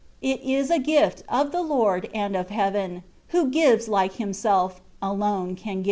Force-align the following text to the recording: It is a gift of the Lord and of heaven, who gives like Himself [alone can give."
It 0.23 0.41
is 0.41 0.71
a 0.71 0.79
gift 0.79 1.21
of 1.29 1.51
the 1.51 1.61
Lord 1.61 2.09
and 2.11 2.35
of 2.35 2.49
heaven, 2.49 3.03
who 3.27 3.51
gives 3.51 3.87
like 3.87 4.13
Himself 4.13 4.81
[alone 4.99 5.55
can 5.55 5.75
give." 5.79 5.79